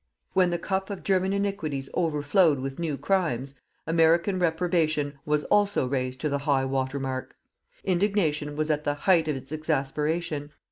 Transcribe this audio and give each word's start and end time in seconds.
When 0.33 0.49
the 0.49 0.57
cup 0.57 0.89
of 0.89 1.03
German 1.03 1.31
iniquities 1.31 1.87
overflowed 1.93 2.57
with 2.57 2.79
new 2.79 2.97
crimes, 2.97 3.59
American 3.85 4.39
reprobation 4.39 5.19
was 5.27 5.43
also 5.43 5.85
raised 5.87 6.19
to 6.21 6.29
the 6.29 6.39
high 6.39 6.65
water 6.65 6.99
mark. 6.99 7.35
Indignation 7.83 8.55
was 8.55 8.71
at 8.71 8.83
the 8.83 8.95
height 8.95 9.27
of 9.27 9.35
its 9.35 9.51
exasperation. 9.51 10.53